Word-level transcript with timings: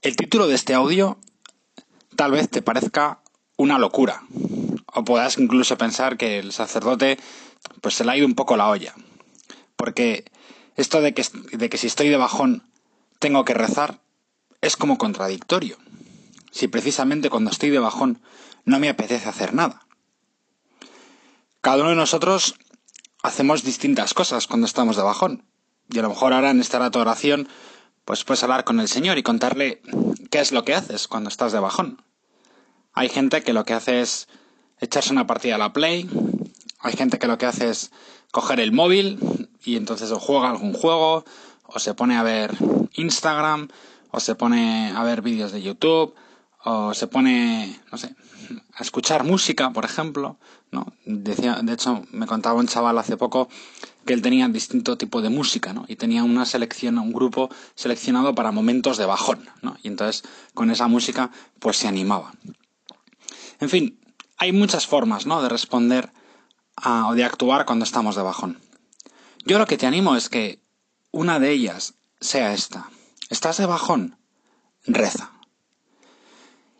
El 0.00 0.14
título 0.14 0.46
de 0.46 0.54
este 0.54 0.74
audio 0.74 1.18
tal 2.14 2.30
vez 2.30 2.48
te 2.48 2.62
parezca 2.62 3.20
una 3.56 3.80
locura, 3.80 4.22
o 4.86 5.02
puedas 5.02 5.38
incluso 5.38 5.76
pensar 5.76 6.16
que 6.16 6.38
el 6.38 6.52
sacerdote 6.52 7.18
pues 7.80 7.96
se 7.96 8.04
le 8.04 8.12
ha 8.12 8.16
ido 8.16 8.26
un 8.26 8.36
poco 8.36 8.56
la 8.56 8.68
olla, 8.68 8.94
porque 9.74 10.30
esto 10.76 11.00
de 11.00 11.14
que, 11.14 11.26
de 11.50 11.68
que 11.68 11.78
si 11.78 11.88
estoy 11.88 12.10
de 12.10 12.16
bajón 12.16 12.62
tengo 13.18 13.44
que 13.44 13.54
rezar 13.54 13.98
es 14.60 14.76
como 14.76 14.98
contradictorio, 14.98 15.76
si 16.52 16.68
precisamente 16.68 17.28
cuando 17.28 17.50
estoy 17.50 17.70
de 17.70 17.80
bajón 17.80 18.22
no 18.64 18.78
me 18.78 18.88
apetece 18.88 19.28
hacer 19.28 19.52
nada. 19.52 19.84
Cada 21.60 21.80
uno 21.80 21.90
de 21.90 21.96
nosotros 21.96 22.54
hacemos 23.24 23.64
distintas 23.64 24.14
cosas 24.14 24.46
cuando 24.46 24.68
estamos 24.68 24.94
de 24.94 25.02
bajón, 25.02 25.44
y 25.90 25.98
a 25.98 26.02
lo 26.02 26.10
mejor 26.10 26.32
ahora 26.32 26.50
en 26.50 26.60
esta 26.60 26.78
oración 26.78 27.48
pues 28.08 28.24
puedes 28.24 28.42
hablar 28.42 28.64
con 28.64 28.80
el 28.80 28.88
Señor 28.88 29.18
y 29.18 29.22
contarle 29.22 29.82
qué 30.30 30.40
es 30.40 30.50
lo 30.50 30.64
que 30.64 30.74
haces 30.74 31.08
cuando 31.08 31.28
estás 31.28 31.52
de 31.52 31.60
bajón. 31.60 32.00
Hay 32.94 33.10
gente 33.10 33.42
que 33.42 33.52
lo 33.52 33.66
que 33.66 33.74
hace 33.74 34.00
es 34.00 34.28
echarse 34.80 35.12
una 35.12 35.26
partida 35.26 35.56
a 35.56 35.58
la 35.58 35.74
Play, 35.74 36.08
hay 36.78 36.94
gente 36.94 37.18
que 37.18 37.26
lo 37.26 37.36
que 37.36 37.44
hace 37.44 37.68
es 37.68 37.90
coger 38.32 38.60
el 38.60 38.72
móvil 38.72 39.50
y 39.62 39.76
entonces 39.76 40.10
o 40.10 40.18
juega 40.18 40.48
algún 40.48 40.72
juego, 40.72 41.26
o 41.64 41.78
se 41.78 41.92
pone 41.92 42.16
a 42.16 42.22
ver 42.22 42.56
Instagram, 42.94 43.68
o 44.10 44.20
se 44.20 44.34
pone 44.34 44.90
a 44.96 45.02
ver 45.02 45.20
vídeos 45.20 45.52
de 45.52 45.60
YouTube, 45.60 46.14
o 46.64 46.92
se 46.94 47.06
pone, 47.06 47.80
no 47.90 47.98
sé, 47.98 48.14
a 48.74 48.82
escuchar 48.82 49.24
música, 49.24 49.70
por 49.70 49.84
ejemplo, 49.84 50.38
¿no? 50.70 50.92
Decía, 51.04 51.60
de 51.62 51.72
hecho, 51.72 52.02
me 52.10 52.26
contaba 52.26 52.58
un 52.58 52.66
chaval 52.66 52.98
hace 52.98 53.16
poco 53.16 53.48
que 54.04 54.14
él 54.14 54.22
tenía 54.22 54.48
distinto 54.48 54.98
tipo 54.98 55.22
de 55.22 55.28
música, 55.28 55.72
¿no? 55.72 55.84
Y 55.88 55.96
tenía 55.96 56.24
una 56.24 56.46
selección, 56.46 56.98
un 56.98 57.12
grupo 57.12 57.50
seleccionado 57.74 58.34
para 58.34 58.52
momentos 58.52 58.96
de 58.96 59.06
bajón, 59.06 59.48
¿no? 59.62 59.76
Y 59.82 59.88
entonces 59.88 60.24
con 60.54 60.70
esa 60.70 60.88
música 60.88 61.30
pues 61.58 61.76
se 61.76 61.88
animaba. 61.88 62.32
En 63.60 63.68
fin, 63.68 64.00
hay 64.36 64.52
muchas 64.52 64.86
formas, 64.86 65.26
¿no? 65.26 65.42
De 65.42 65.48
responder 65.48 66.12
o 66.84 67.14
de 67.14 67.24
actuar 67.24 67.66
cuando 67.66 67.84
estamos 67.84 68.16
de 68.16 68.22
bajón. 68.22 68.60
Yo 69.44 69.58
lo 69.58 69.66
que 69.66 69.76
te 69.76 69.86
animo 69.86 70.16
es 70.16 70.28
que 70.28 70.62
una 71.10 71.38
de 71.38 71.50
ellas 71.50 71.94
sea 72.20 72.52
esta. 72.52 72.90
¿Estás 73.30 73.58
de 73.58 73.66
bajón? 73.66 74.18
Reza. 74.86 75.37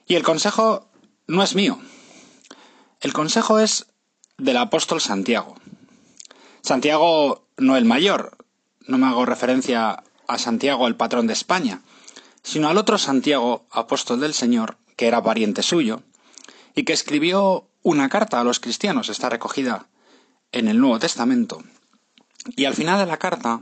Y 0.08 0.14
el 0.14 0.22
consejo 0.22 0.88
no 1.26 1.42
es 1.42 1.54
mío. 1.54 1.78
El 3.00 3.12
consejo 3.12 3.58
es 3.58 3.86
del 4.38 4.56
apóstol 4.56 5.02
Santiago. 5.02 5.54
Santiago 6.62 7.46
no 7.58 7.76
el 7.76 7.84
mayor, 7.84 8.38
no 8.86 8.96
me 8.96 9.06
hago 9.06 9.26
referencia 9.26 10.02
a 10.26 10.38
Santiago 10.38 10.88
el 10.88 10.96
patrón 10.96 11.26
de 11.26 11.34
España, 11.34 11.82
sino 12.42 12.68
al 12.68 12.78
otro 12.78 12.96
Santiago, 12.96 13.66
apóstol 13.70 14.20
del 14.20 14.32
Señor, 14.32 14.78
que 14.96 15.08
era 15.08 15.22
pariente 15.22 15.62
suyo, 15.62 16.02
y 16.74 16.84
que 16.84 16.94
escribió 16.94 17.68
una 17.82 18.08
carta 18.08 18.40
a 18.40 18.44
los 18.44 18.60
cristianos, 18.60 19.10
está 19.10 19.28
recogida 19.28 19.88
en 20.52 20.68
el 20.68 20.80
Nuevo 20.80 20.98
Testamento, 20.98 21.62
y 22.56 22.64
al 22.64 22.74
final 22.74 22.98
de 22.98 23.06
la 23.06 23.18
carta 23.18 23.60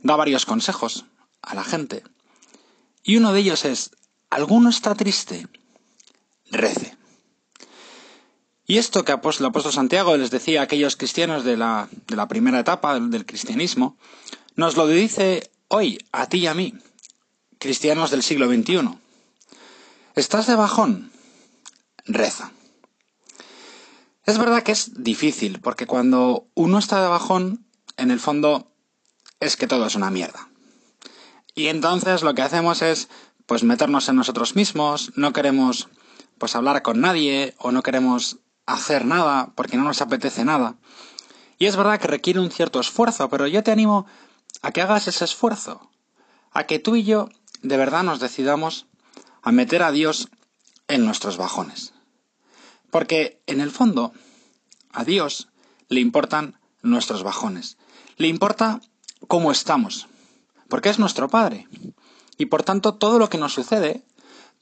da 0.00 0.16
varios 0.16 0.44
consejos 0.44 1.06
a 1.40 1.54
la 1.54 1.64
gente, 1.64 2.02
y 3.02 3.16
uno 3.16 3.32
de 3.32 3.40
ellos 3.40 3.64
es, 3.64 3.92
¿alguno 4.28 4.68
está 4.68 4.94
triste? 4.94 5.48
Rece. 6.50 6.96
Y 8.66 8.78
esto 8.78 9.04
que 9.04 9.12
el 9.12 9.18
apóstol 9.18 9.72
Santiago 9.72 10.16
les 10.16 10.30
decía 10.30 10.60
a 10.60 10.64
aquellos 10.64 10.96
cristianos 10.96 11.44
de 11.44 11.56
la, 11.56 11.88
de 12.06 12.16
la 12.16 12.28
primera 12.28 12.60
etapa 12.60 12.98
del 13.00 13.26
cristianismo, 13.26 13.96
nos 14.54 14.76
lo 14.76 14.86
dice 14.86 15.50
hoy, 15.68 15.98
a 16.12 16.28
ti 16.28 16.38
y 16.38 16.46
a 16.46 16.54
mí, 16.54 16.74
cristianos 17.58 18.10
del 18.10 18.22
siglo 18.22 18.48
XXI. 18.48 18.98
¿Estás 20.14 20.46
de 20.46 20.54
bajón? 20.54 21.10
Reza. 22.04 22.52
Es 24.24 24.38
verdad 24.38 24.62
que 24.62 24.72
es 24.72 25.02
difícil, 25.02 25.60
porque 25.60 25.86
cuando 25.86 26.46
uno 26.54 26.78
está 26.78 27.02
de 27.02 27.08
bajón, 27.08 27.66
en 27.96 28.10
el 28.10 28.20
fondo 28.20 28.70
es 29.40 29.56
que 29.56 29.66
todo 29.66 29.86
es 29.86 29.94
una 29.94 30.10
mierda. 30.10 30.48
Y 31.54 31.66
entonces 31.66 32.22
lo 32.22 32.34
que 32.34 32.42
hacemos 32.42 32.82
es 32.82 33.08
pues 33.46 33.64
meternos 33.64 34.08
en 34.08 34.16
nosotros 34.16 34.54
mismos, 34.54 35.10
no 35.16 35.32
queremos 35.32 35.88
pues 36.40 36.56
hablar 36.56 36.80
con 36.80 37.02
nadie 37.02 37.54
o 37.58 37.70
no 37.70 37.82
queremos 37.82 38.38
hacer 38.64 39.04
nada 39.04 39.52
porque 39.54 39.76
no 39.76 39.84
nos 39.84 40.00
apetece 40.00 40.42
nada. 40.42 40.76
Y 41.58 41.66
es 41.66 41.76
verdad 41.76 42.00
que 42.00 42.08
requiere 42.08 42.40
un 42.40 42.50
cierto 42.50 42.80
esfuerzo, 42.80 43.28
pero 43.28 43.46
yo 43.46 43.62
te 43.62 43.70
animo 43.70 44.06
a 44.62 44.72
que 44.72 44.80
hagas 44.80 45.06
ese 45.06 45.26
esfuerzo, 45.26 45.90
a 46.50 46.64
que 46.64 46.78
tú 46.78 46.96
y 46.96 47.04
yo 47.04 47.28
de 47.60 47.76
verdad 47.76 48.04
nos 48.04 48.20
decidamos 48.20 48.86
a 49.42 49.52
meter 49.52 49.82
a 49.82 49.92
Dios 49.92 50.28
en 50.88 51.04
nuestros 51.04 51.36
bajones. 51.36 51.92
Porque 52.90 53.42
en 53.46 53.60
el 53.60 53.70
fondo 53.70 54.14
a 54.92 55.04
Dios 55.04 55.48
le 55.90 56.00
importan 56.00 56.58
nuestros 56.80 57.22
bajones, 57.22 57.76
le 58.16 58.28
importa 58.28 58.80
cómo 59.28 59.52
estamos, 59.52 60.08
porque 60.70 60.88
es 60.88 60.98
nuestro 60.98 61.28
Padre. 61.28 61.68
Y 62.38 62.46
por 62.46 62.62
tanto 62.62 62.94
todo 62.94 63.18
lo 63.18 63.28
que 63.28 63.36
nos 63.36 63.52
sucede, 63.52 64.06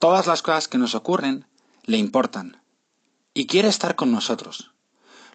todas 0.01 0.27
las 0.27 0.43
cosas 0.43 0.67
que 0.67 0.79
nos 0.79 0.97
ocurren, 0.97 1.47
le 1.89 1.97
importan 1.97 2.61
y 3.33 3.47
quiere 3.47 3.69
estar 3.69 3.97
con 3.97 4.13
nosotros. 4.13 4.73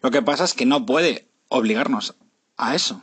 Lo 0.02 0.12
que 0.12 0.22
pasa 0.22 0.44
es 0.44 0.54
que 0.54 0.68
no 0.68 0.86
puede 0.86 1.28
obligarnos 1.50 2.16
a 2.58 2.76
eso, 2.76 3.02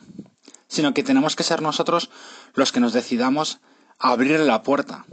sino 0.68 0.94
que 0.94 1.02
tenemos 1.02 1.34
que 1.34 1.42
ser 1.42 1.60
nosotros 1.60 2.10
los 2.54 2.70
que 2.70 2.78
nos 2.78 2.92
decidamos 2.92 3.58
a 3.98 4.12
abrirle 4.12 4.46
la 4.46 4.62
puerta. 4.62 5.04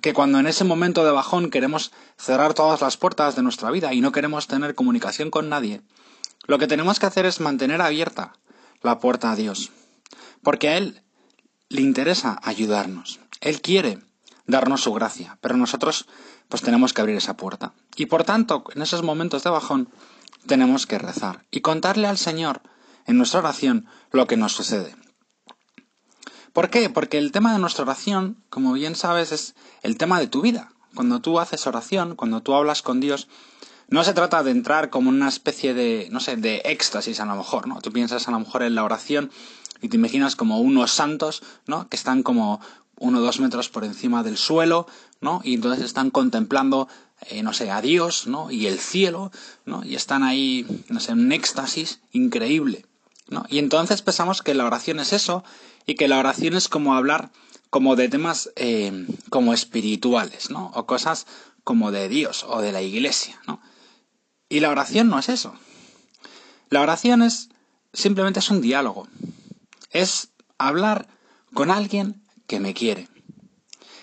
Que 0.00 0.14
cuando 0.14 0.38
en 0.38 0.46
ese 0.46 0.64
momento 0.64 1.04
de 1.04 1.12
bajón 1.12 1.50
queremos 1.50 1.92
cerrar 2.16 2.54
todas 2.54 2.80
las 2.80 2.96
puertas 2.96 3.36
de 3.36 3.42
nuestra 3.42 3.70
vida 3.70 3.92
y 3.92 4.00
no 4.00 4.12
queremos 4.12 4.46
tener 4.46 4.74
comunicación 4.74 5.30
con 5.30 5.50
nadie, 5.50 5.82
lo 6.46 6.58
que 6.58 6.66
tenemos 6.66 6.98
que 6.98 7.06
hacer 7.06 7.26
es 7.26 7.40
mantener 7.40 7.82
abierta 7.82 8.32
la 8.80 8.98
puerta 8.98 9.30
a 9.30 9.36
Dios. 9.36 9.72
Porque 10.42 10.68
a 10.70 10.78
Él 10.78 11.02
le 11.68 11.82
interesa 11.82 12.40
ayudarnos. 12.42 13.20
Él 13.42 13.60
quiere 13.60 13.98
darnos 14.46 14.82
su 14.82 14.92
gracia, 14.92 15.38
pero 15.40 15.56
nosotros 15.56 16.06
pues 16.48 16.62
tenemos 16.62 16.92
que 16.92 17.00
abrir 17.00 17.16
esa 17.16 17.36
puerta. 17.36 17.72
Y 17.96 18.06
por 18.06 18.24
tanto, 18.24 18.64
en 18.74 18.82
esos 18.82 19.02
momentos 19.02 19.42
de 19.44 19.50
bajón, 19.50 19.88
tenemos 20.46 20.86
que 20.86 20.98
rezar 20.98 21.44
y 21.50 21.60
contarle 21.60 22.06
al 22.06 22.18
Señor 22.18 22.60
en 23.06 23.16
nuestra 23.16 23.40
oración 23.40 23.86
lo 24.10 24.26
que 24.26 24.36
nos 24.36 24.52
sucede. 24.52 24.94
¿Por 26.52 26.70
qué? 26.70 26.88
Porque 26.88 27.18
el 27.18 27.32
tema 27.32 27.52
de 27.52 27.58
nuestra 27.58 27.82
oración, 27.82 28.44
como 28.48 28.74
bien 28.74 28.94
sabes, 28.94 29.32
es 29.32 29.54
el 29.82 29.98
tema 29.98 30.20
de 30.20 30.28
tu 30.28 30.40
vida. 30.40 30.70
Cuando 30.94 31.20
tú 31.20 31.40
haces 31.40 31.66
oración, 31.66 32.14
cuando 32.14 32.42
tú 32.42 32.54
hablas 32.54 32.82
con 32.82 33.00
Dios, 33.00 33.28
no 33.88 34.04
se 34.04 34.14
trata 34.14 34.42
de 34.42 34.52
entrar 34.52 34.88
como 34.90 35.08
una 35.08 35.28
especie 35.28 35.74
de, 35.74 36.08
no 36.12 36.20
sé, 36.20 36.36
de 36.36 36.62
éxtasis 36.64 37.18
a 37.20 37.26
lo 37.26 37.34
mejor, 37.34 37.66
¿no? 37.66 37.80
Tú 37.80 37.92
piensas 37.92 38.28
a 38.28 38.30
lo 38.30 38.38
mejor 38.38 38.62
en 38.62 38.76
la 38.76 38.84
oración 38.84 39.30
y 39.82 39.88
te 39.88 39.96
imaginas 39.96 40.36
como 40.36 40.60
unos 40.60 40.92
santos, 40.92 41.42
¿no? 41.66 41.88
Que 41.88 41.96
están 41.96 42.22
como 42.22 42.60
uno 42.98 43.18
o 43.18 43.22
dos 43.22 43.40
metros 43.40 43.68
por 43.68 43.84
encima 43.84 44.22
del 44.22 44.36
suelo, 44.36 44.86
¿no? 45.20 45.40
Y 45.44 45.54
entonces 45.54 45.84
están 45.84 46.10
contemplando, 46.10 46.88
eh, 47.28 47.42
no 47.42 47.52
sé, 47.52 47.70
a 47.70 47.80
Dios, 47.80 48.26
¿no? 48.26 48.50
Y 48.50 48.66
el 48.66 48.78
cielo, 48.78 49.32
¿no? 49.64 49.84
Y 49.84 49.94
están 49.94 50.22
ahí, 50.22 50.66
no 50.88 51.00
sé, 51.00 51.12
en 51.12 51.20
un 51.20 51.32
éxtasis 51.32 52.00
increíble, 52.12 52.86
¿no? 53.28 53.44
Y 53.48 53.58
entonces 53.58 54.02
pensamos 54.02 54.42
que 54.42 54.54
la 54.54 54.64
oración 54.64 55.00
es 55.00 55.12
eso 55.12 55.44
y 55.86 55.94
que 55.94 56.08
la 56.08 56.18
oración 56.18 56.54
es 56.54 56.68
como 56.68 56.94
hablar 56.94 57.30
como 57.70 57.96
de 57.96 58.08
temas 58.08 58.50
eh, 58.56 59.06
como 59.30 59.52
espirituales, 59.52 60.50
¿no? 60.50 60.70
O 60.74 60.86
cosas 60.86 61.26
como 61.64 61.90
de 61.90 62.08
Dios 62.08 62.44
o 62.48 62.60
de 62.60 62.72
la 62.72 62.82
iglesia, 62.82 63.40
¿no? 63.46 63.60
Y 64.48 64.60
la 64.60 64.70
oración 64.70 65.08
no 65.08 65.18
es 65.18 65.28
eso. 65.28 65.54
La 66.70 66.82
oración 66.82 67.22
es 67.22 67.48
simplemente 67.92 68.40
es 68.40 68.50
un 68.50 68.60
diálogo. 68.60 69.08
Es 69.90 70.30
hablar 70.58 71.08
con 71.52 71.70
alguien 71.70 72.23
que 72.46 72.60
me 72.60 72.74
quiere. 72.74 73.08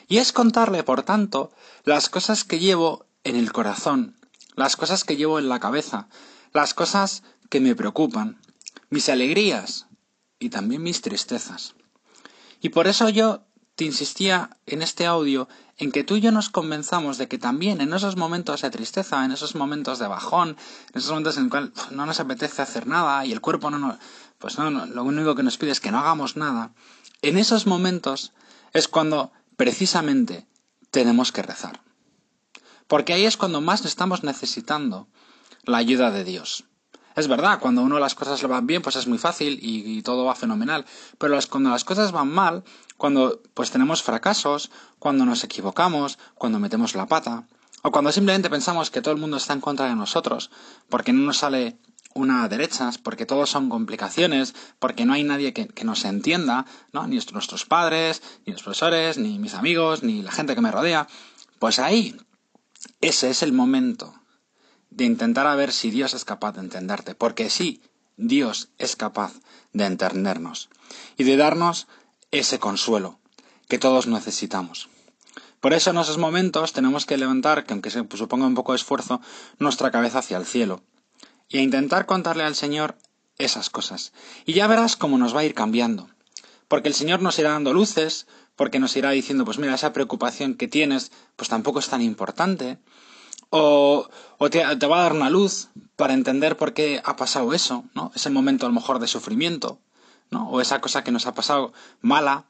Y 0.07 0.18
es 0.18 0.34
contarle, 0.34 0.84
por 0.84 1.03
tanto, 1.03 1.52
las 1.84 2.09
cosas 2.09 2.43
que 2.43 2.59
llevo 2.59 3.05
en 3.23 3.35
el 3.35 3.52
corazón, 3.52 4.17
las 4.55 4.76
cosas 4.76 5.03
que 5.03 5.16
llevo 5.16 5.40
en 5.40 5.49
la 5.49 5.59
cabeza, 5.59 6.08
las 6.53 6.73
cosas 6.73 7.23
que 7.49 7.59
me 7.59 7.76
preocupan, 7.76 8.40
mis 8.90 9.09
alegrías 9.09 9.88
y 10.40 10.49
también 10.49 10.84
mis 10.84 11.02
tristezas. 11.02 11.76
Y 12.61 12.70
por 12.70 12.88
eso 12.88 13.09
yo 13.09 13.46
te 13.76 13.85
insistía 13.85 14.58
en 14.66 14.82
este 14.82 15.05
audio 15.05 15.47
en 15.78 15.91
que 15.91 16.03
tú 16.03 16.17
y 16.17 16.22
yo 16.22 16.32
nos 16.32 16.49
convenzamos 16.49 17.17
de 17.17 17.28
que 17.28 17.37
también 17.37 17.82
en 17.82 17.94
esos 17.94 18.17
momentos 18.17 18.61
de 18.61 18.70
tristeza, 18.70 19.26
en 19.26 19.32
esos 19.32 19.55
momentos 19.55 19.97
de 19.97 20.08
bajón, 20.08 20.49
en 20.49 20.99
esos 20.99 21.09
momentos 21.09 21.37
en 21.37 21.44
los 21.44 21.52
cuales 21.52 21.72
no 21.91 22.05
nos 22.05 22.20
apetece 22.20 22.61
hacer 22.61 22.85
nada 22.85 23.26
y 23.26 23.32
el 23.32 23.41
cuerpo 23.41 23.72
no 23.72 23.79
nos, 23.79 23.97
pues 24.37 24.59
no, 24.59 24.70
lo 24.70 25.03
único 25.03 25.34
que 25.34 25.44
nos 25.44 25.58
pide 25.58 25.72
es 25.72 25.79
que 25.79 25.91
no 25.91 25.99
hagamos 25.99 26.35
nada, 26.35 26.73
en 27.22 27.38
esos 27.38 27.68
momentos 27.68 28.34
es 28.73 28.88
cuando 28.88 29.32
precisamente 29.58 30.47
tenemos 30.90 31.32
que 31.32 31.41
rezar. 31.41 31.82
Porque 32.88 33.14
ahí 33.14 33.26
es 33.26 33.38
cuando 33.38 33.62
más 33.62 33.85
estamos 33.85 34.23
necesitando 34.23 35.08
la 35.64 35.78
ayuda 35.78 36.12
de 36.12 36.23
Dios. 36.23 36.66
Es 37.16 37.28
verdad, 37.28 37.59
cuando 37.59 37.82
uno 37.82 38.00
las 38.00 38.16
cosas 38.16 38.41
le 38.41 38.47
van 38.47 38.68
bien, 38.68 38.82
pues 38.82 38.96
es 38.96 39.08
muy 39.08 39.18
fácil 39.18 39.59
y, 39.62 40.02
todo 40.02 40.26
va 40.26 40.35
fenomenal. 40.35 40.85
Pero 41.18 41.38
cuando 41.50 41.70
las 41.70 41.84
cosas 41.84 42.12
van 42.12 42.29
mal, 42.29 42.64
cuando 42.97 43.41
pues 43.53 43.72
tenemos 43.72 44.02
fracasos, 44.02 44.72
cuando 44.97 45.26
nos 45.26 45.44
equivocamos, 45.44 46.18
cuando 46.35 46.59
metemos 46.59 46.96
la 46.96 47.08
pata, 47.08 47.46
o 47.84 47.91
cuando 47.91 48.12
simplemente 48.12 48.50
pensamos 48.50 48.91
que 48.91 49.02
todo 49.02 49.14
el 49.14 49.20
mundo 49.20 49.38
está 49.38 49.53
en 49.53 49.62
contra 49.62 49.88
de 49.88 49.96
nosotros, 49.96 50.52
porque 50.90 51.12
no 51.12 51.22
nos 51.22 51.38
sale 51.38 51.78
una 52.13 52.47
derechas, 52.47 52.97
porque 52.97 53.25
todo 53.25 53.46
son 53.46 53.69
complicaciones, 53.69 54.53
porque 54.79 55.05
no 55.05 55.13
hay 55.13 55.23
nadie 55.23 55.53
que, 55.53 55.67
que, 55.67 55.85
nos 55.85 56.05
entienda, 56.05 56.66
¿no? 56.91 57.08
Ni 57.08 57.17
nuestros 57.31 57.66
padres, 57.66 58.22
ni 58.46 58.53
los 58.53 58.63
profesores, 58.63 59.17
ni 59.17 59.40
mis 59.40 59.53
amigos, 59.53 60.03
ni 60.03 60.22
la 60.22 60.31
gente 60.31 60.55
que 60.55 60.61
me 60.61 60.72
rodea. 60.72 61.08
Pues 61.59 61.79
ahí, 61.79 62.16
ese 63.02 63.29
es 63.29 63.43
el 63.43 63.53
momento 63.53 64.13
de 64.90 65.05
intentar 65.05 65.47
a 65.47 65.55
ver 65.55 65.72
si 65.72 65.90
Dios 65.90 66.13
es 66.13 66.25
capaz 66.25 66.53
de 66.53 66.61
entenderte, 66.61 67.16
porque 67.16 67.49
sí, 67.49 67.81
Dios 68.17 68.69
es 68.78 68.96
capaz 68.96 69.34
de 69.73 69.85
entendernos 69.85 70.69
y 71.17 71.23
de 71.23 71.37
darnos 71.37 71.87
ese 72.31 72.59
consuelo 72.59 73.19
que 73.67 73.79
todos 73.79 74.08
necesitamos. 74.08 74.90
Por 75.61 75.73
eso 75.73 75.91
en 75.91 75.97
esos 75.97 76.17
momentos 76.17 76.73
tenemos 76.73 77.05
que 77.05 77.17
levantar, 77.17 77.66
que 77.66 77.73
aunque 77.73 77.91
se 77.91 78.05
suponga 78.16 78.47
un 78.47 78.55
poco 78.55 78.73
de 78.73 78.78
esfuerzo, 78.78 79.22
nuestra 79.59 79.91
cabeza 79.91 80.19
hacia 80.19 80.37
el 80.37 80.46
cielo 80.46 80.84
y 81.52 81.58
a 81.58 81.62
intentar 81.62 82.06
contarle 82.06 82.44
al 82.44 82.56
Señor 82.56 82.96
esas 83.38 83.70
cosas. 83.70 84.14
Y 84.46 84.53
ya 84.53 84.68
verás 84.68 84.96
cómo 84.96 85.18
nos 85.18 85.36
va 85.36 85.42
a 85.42 85.44
ir 85.44 85.53
cambiando. 85.53 86.09
Porque 86.68 86.88
el 86.88 86.96
Señor 86.96 87.22
nos 87.22 87.38
irá 87.40 87.52
dando 87.52 87.74
luces, 87.74 88.28
porque 88.56 88.80
nos 88.80 88.96
irá 88.96 89.12
diciendo, 89.12 89.44
pues 89.44 89.58
mira, 89.58 89.76
esa 89.76 89.92
preocupación 89.92 90.56
que 90.56 90.70
tienes, 90.70 91.12
pues 91.36 91.50
tampoco 91.50 91.80
es 91.80 91.90
tan 91.90 92.02
importante, 92.02 92.80
o, 93.50 94.08
te, 94.50 94.64
va 94.64 95.00
a 95.00 95.03
dar 95.03 95.12
una 95.12 95.30
luz 95.30 95.68
para 95.98 96.14
entender 96.14 96.56
por 96.56 96.74
qué 96.74 97.02
ha 97.03 97.18
pasado 97.18 97.54
eso, 97.54 97.84
¿no? 97.94 98.14
Ese 98.16 98.30
momento 98.30 98.66
a 98.66 98.70
lo 98.70 98.76
mejor 98.76 99.00
de 99.00 99.08
sufrimiento, 99.08 99.80
¿no? 100.30 100.50
O 100.50 100.62
esa 100.62 100.80
cosa 100.80 101.04
que 101.04 101.12
nos 101.12 101.28
ha 101.28 101.34
pasado 101.34 101.74
mala, 102.00 102.46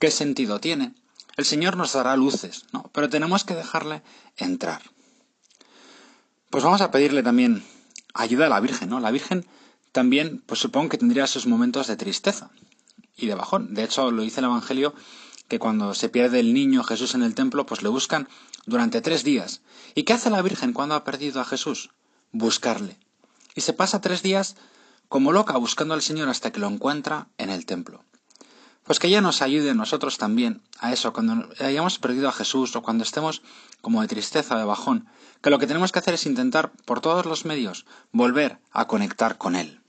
¿qué 0.00 0.10
sentido 0.10 0.60
tiene? 0.60 0.94
El 1.36 1.44
Señor 1.44 1.76
nos 1.76 1.92
dará 1.92 2.16
luces, 2.16 2.64
¿no? 2.72 2.88
Pero 2.94 3.10
tenemos 3.10 3.44
que 3.44 3.54
dejarle 3.54 4.02
entrar. 4.38 4.80
Pues 6.48 6.64
vamos 6.64 6.80
a 6.80 6.90
pedirle 6.90 7.22
también 7.22 7.62
ayuda 8.16 8.46
a 8.46 8.48
la 8.48 8.60
Virgen, 8.60 8.88
¿no? 8.88 9.00
La 9.00 9.10
Virgen 9.10 9.46
también, 9.92 10.42
pues 10.46 10.60
supongo 10.60 10.90
que 10.90 10.98
tendría 10.98 11.26
sus 11.26 11.46
momentos 11.46 11.86
de 11.86 11.96
tristeza 11.96 12.50
y 13.16 13.26
de 13.26 13.34
bajón. 13.34 13.74
De 13.74 13.84
hecho, 13.84 14.10
lo 14.10 14.22
dice 14.22 14.40
el 14.40 14.46
Evangelio 14.46 14.94
que 15.48 15.58
cuando 15.58 15.94
se 15.94 16.08
pierde 16.08 16.40
el 16.40 16.52
niño 16.52 16.82
Jesús 16.82 17.14
en 17.14 17.22
el 17.22 17.34
templo, 17.34 17.66
pues 17.66 17.82
le 17.82 17.88
buscan 17.88 18.28
durante 18.66 19.00
tres 19.00 19.24
días. 19.24 19.62
¿Y 19.94 20.02
qué 20.02 20.12
hace 20.12 20.30
la 20.30 20.42
Virgen 20.42 20.72
cuando 20.72 20.94
ha 20.94 21.04
perdido 21.04 21.40
a 21.40 21.44
Jesús? 21.44 21.90
Buscarle. 22.32 22.98
Y 23.54 23.62
se 23.62 23.72
pasa 23.72 24.00
tres 24.00 24.22
días 24.22 24.56
como 25.08 25.32
loca 25.32 25.56
buscando 25.56 25.94
al 25.94 26.02
Señor 26.02 26.28
hasta 26.28 26.50
que 26.50 26.60
lo 26.60 26.66
encuentra 26.66 27.28
en 27.38 27.50
el 27.50 27.64
templo. 27.64 28.02
Pues 28.86 29.00
que 29.00 29.08
ella 29.08 29.20
nos 29.20 29.42
ayude 29.42 29.74
nosotros 29.74 30.16
también 30.16 30.62
a 30.78 30.92
eso, 30.92 31.12
cuando 31.12 31.48
hayamos 31.58 31.98
perdido 31.98 32.28
a 32.28 32.32
Jesús 32.32 32.76
o 32.76 32.82
cuando 32.82 33.02
estemos 33.02 33.42
como 33.80 34.00
de 34.00 34.08
tristeza, 34.08 34.56
de 34.56 34.64
bajón, 34.64 35.08
que 35.42 35.50
lo 35.50 35.58
que 35.58 35.66
tenemos 35.66 35.90
que 35.90 35.98
hacer 35.98 36.14
es 36.14 36.24
intentar 36.24 36.70
por 36.84 37.00
todos 37.00 37.26
los 37.26 37.44
medios 37.44 37.84
volver 38.12 38.58
a 38.70 38.86
conectar 38.86 39.38
con 39.38 39.56
Él. 39.56 39.80